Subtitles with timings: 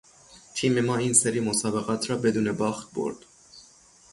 [0.53, 3.17] تیم ما این سری مسابقات را بدون باخت برد.